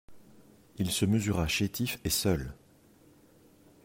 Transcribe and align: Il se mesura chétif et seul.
Il 0.79 0.89
se 0.89 1.05
mesura 1.05 1.47
chétif 1.47 1.99
et 2.03 2.09
seul. 2.09 2.55